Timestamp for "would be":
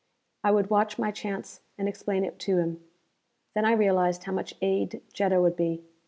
5.39-5.83